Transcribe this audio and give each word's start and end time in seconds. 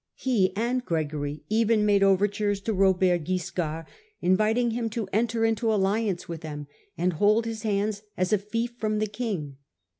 and 0.01 0.15
the 0.45 0.49
Pope 0.49 0.55
hi 0.57 0.61
and 0.63 0.85
Gregory 0.85 1.43
even 1.47 1.85
made 1.85 2.01
overtures 2.01 2.59
to 2.61 2.73
Robert 2.73 3.23
Wiscard, 3.27 3.85
inviting 4.19 4.71
him 4.71 4.89
to 4.89 5.07
enter 5.13 5.45
into 5.45 5.71
alliance 5.71 6.27
with 6.27 6.41
them, 6.41 6.65
and 6.97 7.13
hold 7.13 7.45
his 7.45 7.63
lands 7.65 8.01
as 8.17 8.33
a 8.33 8.39
fief 8.39 8.73
from 8.79 8.97
the 8.97 9.05
king. 9.05 9.57